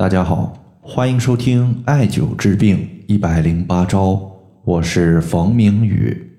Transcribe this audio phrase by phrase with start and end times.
[0.00, 4.18] 大家好，欢迎收听艾灸治病一百零八招，
[4.64, 6.38] 我是冯明宇。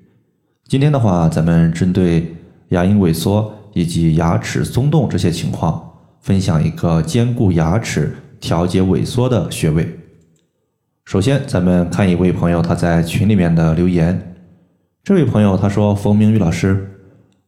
[0.67, 2.35] 今天的话，咱们针对
[2.69, 9.87] 牙龈萎缩以及牙齿松动这些情况，分享一个兼顾牙齿、调节萎缩的穴位。
[11.05, 14.33] 首先，咱们看一位朋友他在群里面的留言。
[15.03, 16.99] 这位朋友他说：“冯明宇老师，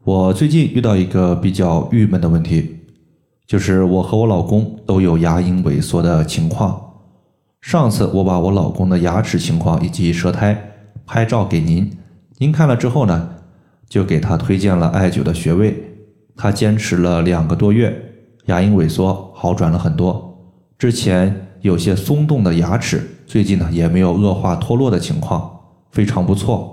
[0.04, 2.82] 我最近遇到一个比较郁闷的问题。”
[3.46, 6.80] 就是我和我老公都有牙龈萎缩的情况。
[7.62, 10.72] 上次我把我老公的牙齿情况以及舌苔
[11.06, 11.92] 拍照给您，
[12.38, 13.30] 您看了之后呢，
[13.88, 15.82] 就给他推荐了艾灸的穴位。
[16.36, 17.96] 他坚持了两个多月，
[18.48, 20.38] 牙龈萎缩好转了很多。
[20.78, 25.60] 之前有些松动的牙齿，最近呢也没有恶化脱落的情况，
[25.92, 26.70] 非常不错。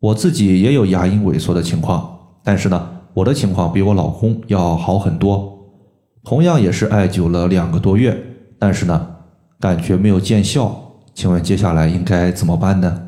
[0.00, 5.55] 我自己也有牙龈萎缩的情况，但是呢，我的情况比我老公要好很多。
[6.28, 8.20] 同样也是艾灸了两个多月，
[8.58, 9.06] 但是呢，
[9.60, 10.96] 感觉没有见效。
[11.14, 13.00] 请问接下来应该怎么办呢？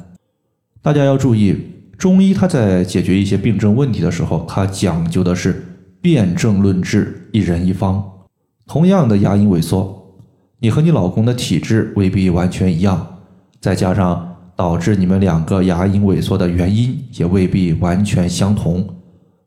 [0.81, 1.57] 大家要注意，
[1.99, 5.67] 中医它在解决一些病症问题的时候，它讲究的是
[6.01, 8.09] 辨证论治，一人一方。
[8.69, 10.15] 同样的牙龈萎缩，
[10.61, 13.05] 你和你老公的体质未必完全一样，
[13.61, 18.89] 再加上导致你们两个牙龈萎缩的原因也未必完全相同，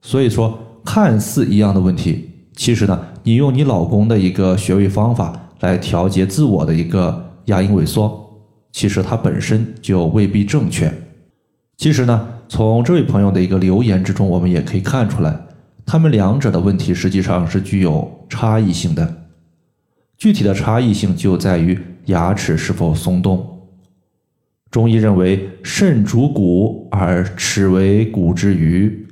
[0.01, 2.27] 所以说看似一样的问题。
[2.53, 10.91] 其实呢，你用你老公的一个穴位方法来调节自我的一个牙龈萎缩，其实它本身就未必正确。
[11.77, 15.39] 其实呢，从这位朋友的一个留言之中，我们也可以看出来，
[15.85, 19.25] 他们两者的问题实际上是具有差异性的。
[20.17, 23.47] 具体的差异性就在于牙齿是否松动。
[24.69, 29.05] 中医认为肾主骨，而齿为骨之余，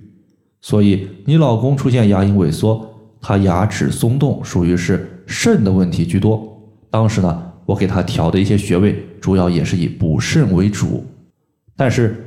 [0.62, 2.88] 所以你老公出现牙龈萎缩。
[3.22, 6.60] 他牙齿松动，属于是肾的问题居多。
[6.90, 11.06] 当时呢，我给他调的一些穴位，主要也是以补肾为主。
[11.76, 12.26] 但是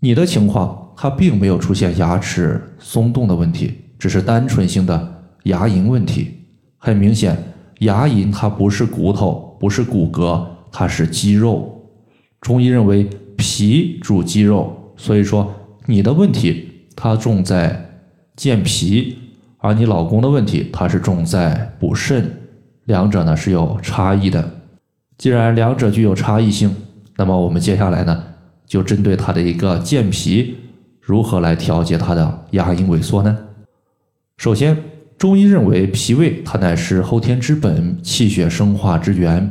[0.00, 6.30] 你的情况，他并没有出现牙齿松动的问题，只是单纯性的牙龈问题。
[6.78, 7.36] 很明显，
[7.80, 11.72] 牙龈它不是骨头，不是骨骼，它是肌肉。
[12.40, 15.52] 中医认为脾主肌肉，所以说
[15.86, 18.00] 你的问题它重在
[18.34, 19.18] 健脾。
[19.66, 22.30] 而你老公的问题，他是重在补肾，
[22.84, 24.48] 两者呢是有差异的。
[25.18, 26.72] 既然两者具有差异性，
[27.16, 28.22] 那么我们接下来呢，
[28.64, 30.54] 就针对他的一个健脾，
[31.00, 33.36] 如何来调节他的牙龈萎缩呢？
[34.36, 34.76] 首先，
[35.18, 39.50] 中医认为脾胃它乃是后天之本，气血生化之源，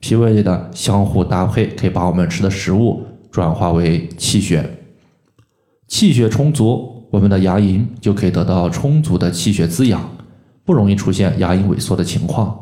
[0.00, 4.68] 脾胃的相互搭配，可以把我们吃的食物转化为气血，
[5.86, 6.93] 气血充足。
[7.14, 10.02] 我们的牙龈就可以得到充足的气血滋养，
[10.64, 12.58] 不容易出现牙龈萎缩的情况。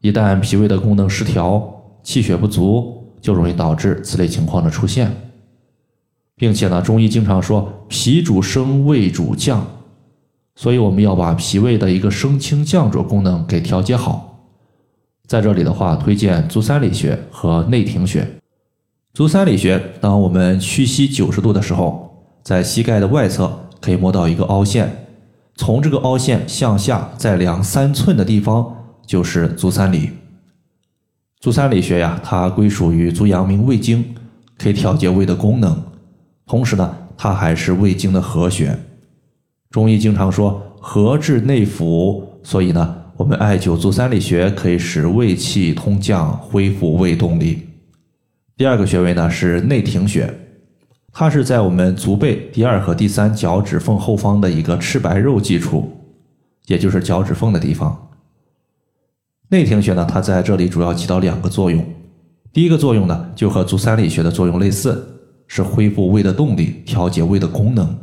[0.00, 1.62] 一旦脾胃的功能失调，
[2.02, 5.14] 气血不足，就容易导致此类情况的出现。
[6.34, 9.64] 并且呢，中医经常说脾主升，胃主降，
[10.56, 14.44] 所以我们要把脾胃的一个升清降浊功能给调节好。
[15.28, 18.28] 在这里的话，推荐足三里穴和内庭穴。
[19.14, 22.08] 足三里穴，当我们屈膝九十度的时候。
[22.42, 25.06] 在膝盖的外侧可以摸到一个凹陷，
[25.54, 28.76] 从这个凹陷向下再量三寸的地方
[29.06, 30.10] 就是足三里。
[31.40, 34.14] 足三里穴呀，它归属于足阳明胃经，
[34.58, 35.76] 可以调节胃的功能，
[36.46, 38.78] 同时呢，它还是胃经的合穴。
[39.70, 47.66] 中医经常说合治内服，所以呢，我们艾灸足三里穴可以使胃气通降，恢复胃动力。
[48.56, 50.32] 第二个穴位呢是内庭穴。
[51.14, 55.90] 它是在我们足背第二和第三脚趾缝后方的一个赤白肉际处，
[56.66, 58.08] 也就是脚趾缝的地方。
[59.50, 61.84] 内庭穴呢，它在这里主要起到两个作用。
[62.50, 67.94] 第一个作用呢，就和足三里穴的作用类似，是恢复胃的动力，调节胃的功能。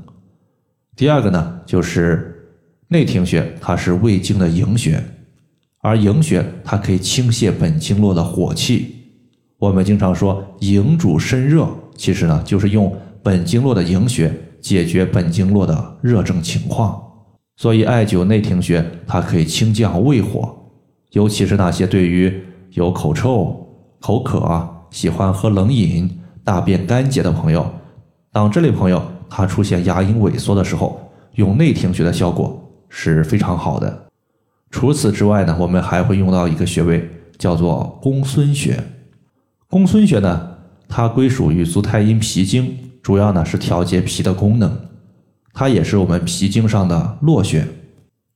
[0.95, 2.51] 第二个呢，就是
[2.89, 5.03] 内庭穴，它是胃经的营穴，
[5.79, 8.95] 而营穴它可以倾泻本经络的火气。
[9.57, 11.67] 我们经常说营主身热。
[11.99, 16.97] 其实呢，就是用本经络的营穴解决本经络的热症情况。
[17.57, 20.57] 所以艾灸内庭穴，它可以清降胃火，
[21.11, 22.41] 尤其是那些对于
[22.71, 23.67] 有口臭、
[23.99, 26.09] 口渴、喜欢喝冷饮、
[26.41, 27.69] 大便干结的朋友，
[28.31, 34.05] 当这类朋友他出现牙龈萎缩的时候，用内庭穴的效果是非常好的。
[34.71, 38.81] 除此之外呢，我们还会用到一个穴位，叫做公孙穴。
[39.67, 40.48] 公孙穴呢？
[40.89, 44.89] 它归属于足太阴脾经，主要呢是调节脾的功能。
[45.53, 47.65] 它也是我们脾经上的络穴。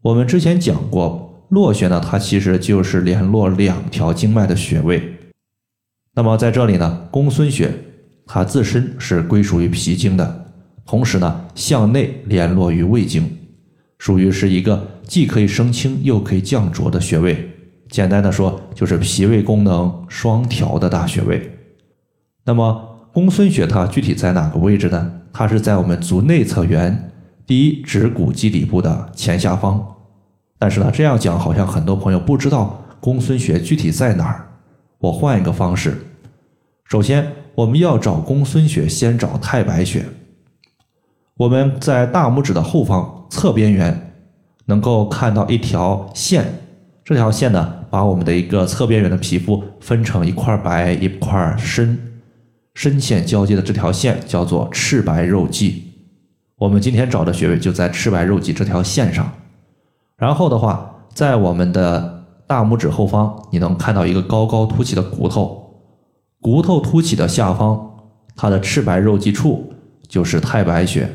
[0.03, 5.01] 我们之前讲过，络穴呢，它其实就是联络两条经脉的穴位。
[6.13, 7.73] 那么在这里呢，公孙穴
[8.27, 10.45] 它自身是归属于脾经的，
[10.85, 13.27] 同时呢向内联络于胃经，
[13.97, 17.49] 属于是一个既可以升清又可以降浊的穴位。
[17.89, 21.49] 简单的说，就是脾胃功能双调的大穴位。
[22.45, 25.11] 那么公孙穴它具体在哪个位置呢？
[25.31, 27.11] 它是在我们足内侧缘
[27.45, 29.83] 第一趾骨基底部的前下方。
[30.59, 34.47] 但是呢，这样讲好像很多朋友不知道公孙穴具体在哪儿。
[34.99, 35.97] 我换一个方式，
[36.85, 40.05] 首先我们要找公孙穴，先找太白穴。
[41.35, 44.13] 我们在大拇指的后方侧边缘
[44.65, 46.45] 能够看到一条线，
[47.03, 52.12] 这条线呢，把我们的一个侧边缘的皮肤分成一块白一块深，
[52.73, 55.83] 深浅交接的这条线叫做赤白肉际。
[56.57, 59.31] 我们今天找的穴位就在赤白肉际这条线上。
[60.17, 65.75] 然后的话，在我们的大拇指后方，你能看到一个高高凸起的骨头，
[66.41, 67.79] 骨头凸起的下方，
[68.35, 69.73] 它的赤白肉际处
[70.07, 71.09] 就是太白穴。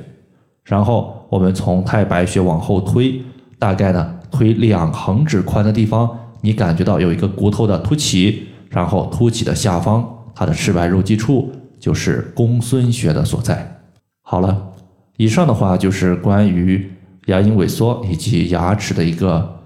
[0.65, 3.23] 然后我们从太白穴往后推，
[3.59, 6.11] 大概呢推两横指宽的地方，
[6.43, 11.51] 你感觉到有一个骨头的凸起，然后凸起的下方，它的赤白肉际处
[11.81, 13.81] 就是公孙穴的所在。
[14.23, 14.73] 好了，
[15.17, 16.89] 以上的话就是关于。
[17.27, 19.61] 牙龈萎缩以及牙齿的一个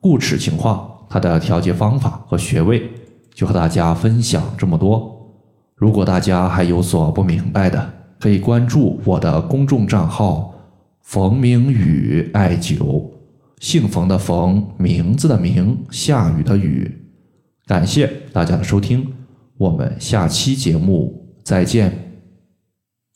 [0.00, 2.90] 固齿情况，它的调节方法和穴位，
[3.32, 5.30] 就和大家分享这么多。
[5.76, 7.88] 如果大家还有所不明白的，
[8.18, 10.54] 可以关注我的公众账号
[11.02, 13.04] “冯明宇艾灸”，
[13.60, 16.90] 姓冯的冯，名字的名，下雨的雨。
[17.66, 19.06] 感谢大家的收听，
[19.56, 22.13] 我们下期节目再见。